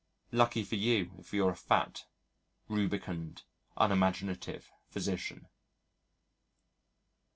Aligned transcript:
Lucky 0.31 0.63
for 0.63 0.77
you, 0.77 1.11
if 1.19 1.31
you're 1.31 1.51
a 1.51 1.55
fat, 1.55 2.05
rubicund, 2.67 3.43
unimaginative 3.77 4.71
physician. 4.89 5.47